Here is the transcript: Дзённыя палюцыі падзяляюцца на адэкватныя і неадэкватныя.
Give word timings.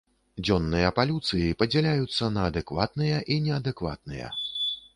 Дзённыя 0.45 0.89
палюцыі 0.99 1.51
падзяляюцца 1.59 2.31
на 2.39 2.47
адэкватныя 2.51 3.17
і 3.35 3.39
неадэкватныя. 3.49 4.27